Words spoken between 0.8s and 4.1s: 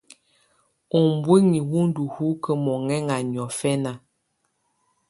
Ubuinyii wù ndù hukǝ́ muhɛŋa niɔ̀fɛna.